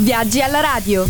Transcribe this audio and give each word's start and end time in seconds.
Viaggi 0.00 0.40
alla 0.40 0.58
radio. 0.58 1.04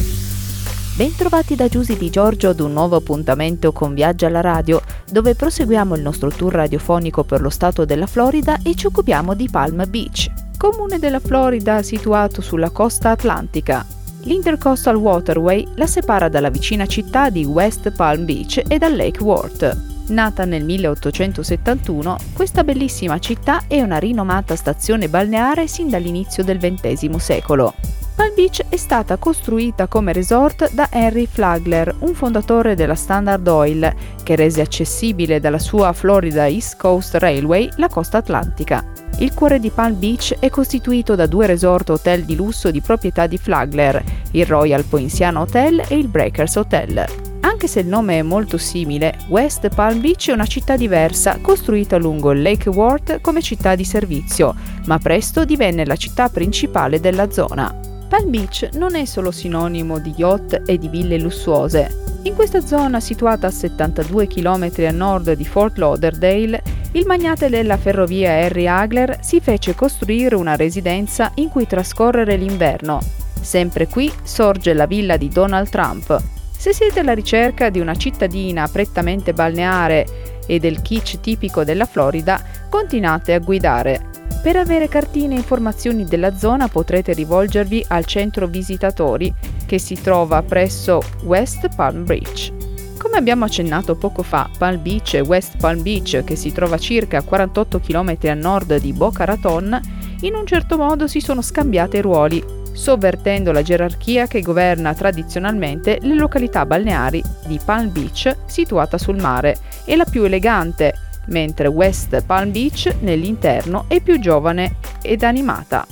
Bentrovati 0.95 1.55
da 1.55 1.69
Giusy 1.69 1.97
di 1.97 2.11
Giorgio 2.11 2.51
ad 2.51 2.61
un 2.61 2.75
nuovo 2.75 2.97
appuntamento 2.97 3.73
con 3.73 3.95
Viaggi 3.95 4.27
alla 4.27 4.43
radio, 4.43 4.83
dove 5.11 5.35
proseguiamo 5.35 5.97
il 5.97 6.03
nostro 6.03 6.29
tour 6.29 6.53
radiofonico 6.53 7.25
per 7.25 7.41
lo 7.41 7.49
stato 7.49 7.87
della 7.87 8.07
Florida 8.07 8.59
e 8.63 8.75
ci 8.75 8.85
occupiamo 8.85 9.33
di 9.33 9.49
Palm 9.51 9.89
Beach, 9.89 10.31
comune 10.59 10.99
della 10.99 11.19
Florida 11.19 11.83
situato 11.83 12.43
sulla 12.43 12.69
costa 12.69 13.09
atlantica. 13.09 13.87
L'Intercoastal 14.25 14.97
Waterway 14.97 15.67
la 15.77 15.87
separa 15.87 16.29
dalla 16.29 16.51
vicina 16.51 16.85
città 16.85 17.31
di 17.31 17.47
West 17.47 17.91
Palm 17.91 18.27
Beach 18.27 18.63
e 18.69 18.77
dal 18.77 18.95
Lake 18.95 19.23
Worth. 19.23 19.93
Nata 20.09 20.45
nel 20.45 20.63
1871, 20.63 22.19
questa 22.35 22.63
bellissima 22.63 23.19
città 23.19 23.63
è 23.67 23.81
una 23.81 23.97
rinomata 23.97 24.55
stazione 24.55 25.09
balneare 25.09 25.69
sin 25.69 25.89
dall'inizio 25.89 26.45
del 26.45 26.59
XX 26.59 27.17
secolo. 27.17 27.73
Palm 28.15 28.33
Beach 28.37 28.65
è 28.69 28.77
stata 28.77 29.17
costruita 29.17 29.89
come 29.89 30.13
resort 30.13 30.73
da 30.73 30.87
Henry 30.89 31.27
Flagler, 31.27 31.93
un 32.01 32.15
fondatore 32.15 32.77
della 32.77 32.95
Standard 32.95 33.47
Oil, 33.49 33.93
che 34.23 34.37
rese 34.37 34.61
accessibile 34.61 35.41
dalla 35.41 35.59
sua 35.59 35.93
Florida 35.93 36.47
East 36.47 36.77
Coast 36.77 37.17
Railway 37.17 37.69
la 37.77 37.89
costa 37.89 38.19
atlantica. 38.19 38.85
Il 39.19 39.35
cuore 39.35 39.59
di 39.59 39.71
Palm 39.71 39.99
Beach 39.99 40.37
è 40.39 40.49
costituito 40.49 41.17
da 41.17 41.27
due 41.27 41.47
resort 41.47 41.91
hotel 41.91 42.25
di 42.25 42.37
lusso 42.37 42.71
di 42.71 42.81
proprietà 42.81 43.27
di 43.27 43.37
Flagler, 43.37 44.03
il 44.31 44.47
Royal 44.47 44.85
Poinciana 44.85 45.41
Hotel 45.41 45.83
e 45.89 45.97
il 45.97 46.07
Breakers 46.07 46.55
Hotel. 46.55 47.05
Anche 47.41 47.67
se 47.67 47.81
il 47.81 47.89
nome 47.89 48.21
è 48.21 48.23
molto 48.23 48.59
simile, 48.59 49.19
West 49.27 49.69
Palm 49.75 50.01
Beach 50.01 50.29
è 50.29 50.33
una 50.33 50.47
città 50.47 50.77
diversa, 50.77 51.39
costruita 51.41 51.97
lungo 51.97 52.31
il 52.31 52.43
Lake 52.43 52.69
Worth 52.69 53.21
come 53.21 53.43
città 53.43 53.75
di 53.75 53.85
servizio, 53.85 54.55
ma 54.87 54.99
presto 54.99 55.45
divenne 55.45 55.85
la 55.85 55.97
città 55.97 56.29
principale 56.29 57.01
della 57.01 57.31
zona. 57.31 57.84
Palm 58.09 58.31
Beach 58.31 58.69
non 58.75 58.95
è 58.95 59.05
solo 59.05 59.31
sinonimo 59.31 59.99
di 59.99 60.13
yacht 60.17 60.63
e 60.67 60.79
di 60.79 60.89
ville 60.89 61.19
lussuose. 61.19 62.03
In 62.23 62.35
questa 62.35 62.61
zona, 62.61 63.01
situata 63.01 63.49
a 63.49 63.51
72 63.51 64.27
km 64.27 64.71
a 64.79 64.91
nord 64.91 65.33
di 65.33 65.45
Fort 65.45 65.77
Lauderdale, 65.77 66.63
il 66.93 67.07
magnate 67.07 67.49
della 67.49 67.77
ferrovia 67.77 68.33
Harry 68.33 68.67
Hagler 68.67 69.19
si 69.21 69.41
fece 69.41 69.75
costruire 69.75 70.37
una 70.37 70.57
residenza 70.57 71.33
in 71.37 71.49
cui 71.49 71.67
trascorrere 71.67 72.37
l'inverno. 72.37 73.01
Sempre 73.41 73.89
qui 73.89 74.11
sorge 74.23 74.73
la 74.73 74.87
villa 74.87 75.17
di 75.17 75.29
Donald 75.29 75.69
Trump, 75.69 76.23
se 76.57 76.73
siete 76.73 77.01
alla 77.01 77.13
ricerca 77.13 77.69
di 77.69 77.79
una 77.79 77.95
cittadina 77.95 78.67
prettamente 78.69 79.35
balneare 79.35 80.07
e 80.47 80.59
del 80.59 80.81
kitsch 80.81 81.21
tipico 81.21 81.63
della 81.63 81.85
Florida, 81.85 82.43
continuate 82.71 83.35
a 83.35 83.39
guidare. 83.39 84.14
Per 84.45 84.57
avere 84.57 84.89
cartine 84.89 85.33
e 85.33 85.39
informazioni 85.39 86.05
della 86.05 86.37
zona 86.37 86.69
potrete 86.69 87.15
rivolgervi 87.15 87.83
al 87.89 88.05
centro 88.05 88.47
visitatori 88.47 89.33
che 89.65 89.79
si 89.79 89.99
trova 89.99 90.43
presso 90.43 91.01
West 91.23 91.75
Palm 91.75 92.05
Beach. 92.05 92.53
Come 92.99 93.17
abbiamo 93.17 93.47
accennato 93.47 93.97
poco 93.97 94.23
fa, 94.23 94.51
Palm 94.59 94.83
Beach 94.83 95.15
e 95.15 95.21
West 95.21 95.57
Palm 95.57 95.81
Beach, 95.81 96.25
che 96.25 96.37
si 96.37 96.53
trova 96.53 96.77
circa 96.77 97.17
a 97.17 97.23
48 97.23 97.81
km 97.81 98.19
a 98.25 98.35
nord 98.35 98.77
di 98.81 98.93
Boca 98.93 99.25
Raton, 99.25 99.81
in 100.21 100.35
un 100.35 100.45
certo 100.45 100.77
modo 100.77 101.07
si 101.07 101.21
sono 101.21 101.41
scambiate 101.41 102.03
ruoli 102.03 102.45
sovvertendo 102.71 103.51
la 103.51 103.63
gerarchia 103.63 104.27
che 104.27 104.43
governa 104.43 104.93
tradizionalmente 104.93 106.01
le 106.03 106.17
località 106.17 106.67
balneari 106.67 107.23
di 107.47 107.59
Palm 107.65 107.91
Beach, 107.91 108.37
situata 108.45 108.99
sul 108.99 109.17
mare, 109.17 109.57
e 109.87 109.97
la 109.97 110.05
più 110.05 110.25
elegante, 110.25 111.14
mentre 111.29 111.69
West 111.69 112.23
Palm 112.25 112.51
Beach 112.51 112.95
nell'interno 113.01 113.85
è 113.89 114.01
più 114.01 114.19
giovane 114.19 114.77
ed 115.03 115.23
animata. 115.23 115.87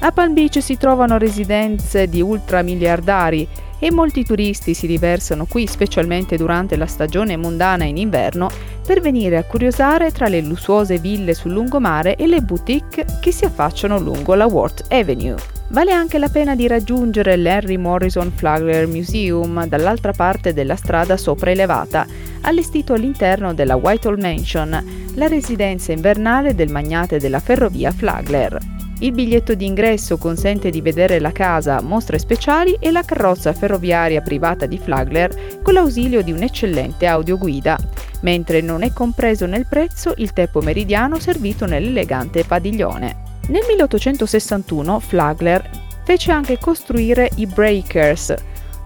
A 0.00 0.12
Palm 0.12 0.34
Beach 0.34 0.62
si 0.62 0.76
trovano 0.76 1.16
residenze 1.16 2.08
di 2.08 2.20
ultramiliardari 2.20 3.48
e 3.78 3.90
molti 3.90 4.24
turisti 4.24 4.74
si 4.74 4.86
riversano 4.86 5.46
qui 5.46 5.66
specialmente 5.66 6.36
durante 6.36 6.76
la 6.76 6.86
stagione 6.86 7.36
mondana 7.36 7.84
in 7.84 7.96
inverno 7.96 8.48
per 8.86 9.00
venire 9.00 9.36
a 9.36 9.44
curiosare 9.44 10.10
tra 10.10 10.28
le 10.28 10.40
lussuose 10.40 10.98
ville 10.98 11.34
sul 11.34 11.52
lungomare 11.52 12.16
e 12.16 12.26
le 12.26 12.40
boutique 12.40 13.04
che 13.20 13.32
si 13.32 13.44
affacciano 13.44 13.98
lungo 13.98 14.34
la 14.34 14.46
Worth 14.46 14.92
Avenue. 14.92 15.53
Vale 15.74 15.90
anche 15.90 16.18
la 16.18 16.28
pena 16.28 16.54
di 16.54 16.68
raggiungere 16.68 17.34
l'Henry 17.34 17.76
Morrison 17.76 18.30
Flagler 18.30 18.86
Museum 18.86 19.66
dall'altra 19.66 20.12
parte 20.12 20.52
della 20.52 20.76
strada 20.76 21.16
sopraelevata, 21.16 22.06
allestito 22.42 22.92
all'interno 22.92 23.54
della 23.54 23.74
Whitehall 23.74 24.20
Mansion, 24.20 25.10
la 25.14 25.26
residenza 25.26 25.90
invernale 25.90 26.54
del 26.54 26.70
magnate 26.70 27.18
della 27.18 27.40
ferrovia 27.40 27.90
Flagler. 27.90 28.56
Il 29.00 29.10
biglietto 29.10 29.56
d'ingresso 29.56 30.16
consente 30.16 30.70
di 30.70 30.80
vedere 30.80 31.18
la 31.18 31.32
casa, 31.32 31.82
mostre 31.82 32.20
speciali 32.20 32.76
e 32.78 32.92
la 32.92 33.02
carrozza 33.02 33.52
ferroviaria 33.52 34.20
privata 34.20 34.66
di 34.66 34.78
Flagler 34.78 35.58
con 35.60 35.74
l'ausilio 35.74 36.22
di 36.22 36.30
un'eccellente 36.30 37.04
audioguida, 37.04 37.76
mentre 38.20 38.60
non 38.60 38.84
è 38.84 38.92
compreso 38.92 39.46
nel 39.46 39.66
prezzo 39.66 40.14
il 40.18 40.32
tè 40.32 40.46
pomeridiano 40.46 41.18
servito 41.18 41.66
nell'elegante 41.66 42.44
padiglione. 42.44 43.33
Nel 43.46 43.62
1861 43.68 45.00
Flagler 45.00 45.68
fece 46.02 46.32
anche 46.32 46.58
costruire 46.58 47.28
i 47.36 47.46
Breakers, 47.46 48.34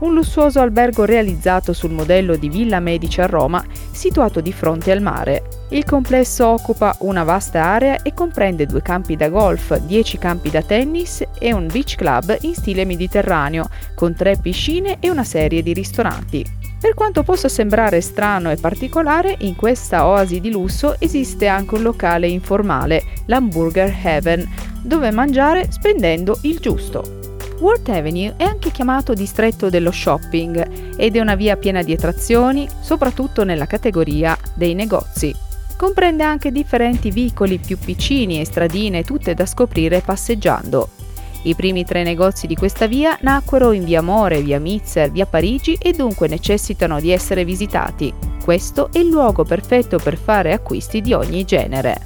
un 0.00 0.14
lussuoso 0.14 0.60
albergo 0.60 1.04
realizzato 1.04 1.72
sul 1.72 1.92
modello 1.92 2.36
di 2.36 2.48
Villa 2.48 2.80
Medici 2.80 3.20
a 3.20 3.26
Roma, 3.26 3.64
situato 3.92 4.40
di 4.40 4.52
fronte 4.52 4.90
al 4.90 5.00
mare. 5.00 5.44
Il 5.70 5.84
complesso 5.84 6.46
occupa 6.48 6.96
una 7.00 7.22
vasta 7.22 7.62
area 7.62 8.02
e 8.02 8.14
comprende 8.14 8.66
due 8.66 8.82
campi 8.82 9.14
da 9.14 9.28
golf, 9.28 9.76
10 9.76 10.18
campi 10.18 10.50
da 10.50 10.62
tennis 10.62 11.22
e 11.38 11.52
un 11.52 11.68
beach 11.68 11.94
club 11.94 12.36
in 12.40 12.54
stile 12.54 12.84
mediterraneo, 12.84 13.68
con 13.94 14.14
tre 14.14 14.38
piscine 14.40 14.96
e 14.98 15.08
una 15.08 15.24
serie 15.24 15.62
di 15.62 15.72
ristoranti. 15.72 16.57
Per 16.80 16.94
quanto 16.94 17.24
possa 17.24 17.48
sembrare 17.48 18.00
strano 18.00 18.50
e 18.52 18.56
particolare, 18.56 19.34
in 19.40 19.56
questa 19.56 20.06
oasi 20.06 20.40
di 20.40 20.50
lusso 20.50 20.94
esiste 21.00 21.48
anche 21.48 21.74
un 21.74 21.82
locale 21.82 22.28
informale, 22.28 23.02
l'Hamburger 23.26 23.92
Heaven, 24.00 24.48
dove 24.82 25.10
mangiare 25.10 25.70
spendendo 25.72 26.38
il 26.42 26.60
giusto. 26.60 27.16
Worth 27.58 27.88
Avenue 27.88 28.34
è 28.36 28.44
anche 28.44 28.70
chiamato 28.70 29.12
distretto 29.12 29.68
dello 29.68 29.90
shopping 29.90 30.94
ed 30.96 31.16
è 31.16 31.20
una 31.20 31.34
via 31.34 31.56
piena 31.56 31.82
di 31.82 31.92
attrazioni, 31.92 32.68
soprattutto 32.80 33.42
nella 33.42 33.66
categoria 33.66 34.38
dei 34.54 34.74
negozi. 34.74 35.34
Comprende 35.76 36.22
anche 36.22 36.52
differenti 36.52 37.10
vicoli 37.10 37.58
più 37.58 37.76
piccini 37.76 38.40
e 38.40 38.44
stradine 38.44 39.02
tutte 39.02 39.34
da 39.34 39.46
scoprire 39.46 40.00
passeggiando. 40.00 40.97
I 41.42 41.54
primi 41.54 41.84
tre 41.84 42.02
negozi 42.02 42.48
di 42.48 42.56
questa 42.56 42.88
via 42.88 43.16
nacquero 43.20 43.70
in 43.70 43.84
via 43.84 44.02
More, 44.02 44.42
via 44.42 44.58
Mitzer, 44.58 45.10
via 45.10 45.24
Parigi 45.24 45.78
e 45.80 45.92
dunque 45.92 46.26
necessitano 46.26 46.98
di 46.98 47.12
essere 47.12 47.44
visitati. 47.44 48.12
Questo 48.42 48.88
è 48.92 48.98
il 48.98 49.08
luogo 49.08 49.44
perfetto 49.44 49.98
per 49.98 50.16
fare 50.16 50.52
acquisti 50.52 51.00
di 51.00 51.12
ogni 51.12 51.44
genere. 51.44 52.00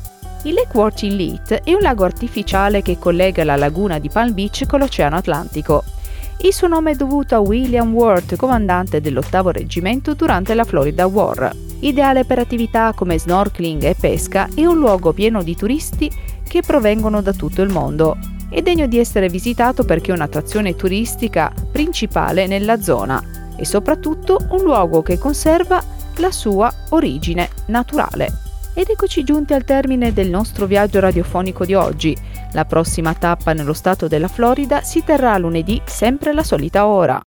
Il 0.45 0.55
Lake 0.55 0.77
Worth 0.77 1.03
Elite 1.05 1.61
è 1.65 1.73
un 1.73 1.81
lago 1.81 2.05
artificiale 2.05 2.83
che 2.83 2.99
collega 2.99 3.43
la 3.43 3.57
laguna 3.57 3.99
di 3.99 4.11
Palm 4.11 4.35
Beach 4.35 4.67
con 4.67 4.81
l'Oceano 4.81 5.17
Atlantico. 5.17 5.83
Il 6.41 6.53
suo 6.53 6.67
nome 6.67 6.91
è 6.91 6.95
dovuto 6.95 7.35
a 7.35 7.39
William 7.39 7.95
Worth, 7.95 8.37
comandante 8.37 9.01
dell'ottavo 9.01 9.51
reggimento 9.51 10.15
durante 10.15 10.53
la 10.55 10.65
Florida 10.65 11.07
War. 11.07 11.51
Ideale 11.81 12.25
per 12.25 12.39
attività 12.39 12.93
come 12.95 13.19
snorkeling 13.19 13.83
e 13.85 13.95
pesca, 13.99 14.49
è 14.55 14.65
un 14.67 14.77
luogo 14.77 15.13
pieno 15.13 15.43
di 15.43 15.57
turisti 15.57 16.11
che 16.47 16.61
provengono 16.61 17.23
da 17.23 17.33
tutto 17.33 17.63
il 17.63 17.71
mondo 17.71 18.19
è 18.53 18.61
degno 18.61 18.87
di 18.87 18.99
essere 18.99 19.29
visitato 19.29 19.83
perché 19.83 20.11
è 20.11 20.15
un'attrazione 20.15 20.77
turistica 20.77 21.51
principale 21.73 22.47
nella 22.47 22.83
zona 22.83 23.51
e 23.57 23.65
soprattutto 23.65 24.37
un 24.51 24.63
luogo 24.63 25.01
che 25.01 25.17
conserva 25.17 25.83
la 26.17 26.31
sua 26.31 26.71
origine 26.91 27.49
naturale. 27.67 28.31
Ed 28.75 28.89
eccoci 28.91 29.25
giunti 29.25 29.55
al 29.55 29.65
termine 29.65 30.13
del 30.13 30.29
nostro 30.29 30.67
viaggio 30.67 31.01
radiofonico 31.01 31.65
di 31.65 31.75
oggi. 31.75 32.17
La 32.53 32.67
prossima 32.67 33.15
tappa 33.15 33.55
nello 33.55 33.73
stato 33.73 34.07
della 34.07 34.29
Florida 34.29 34.83
si 34.83 35.03
terrà 35.03 35.37
lunedì 35.39 35.81
sempre 35.85 36.31
alla 36.31 36.43
solita 36.43 36.87
ora. 36.87 37.21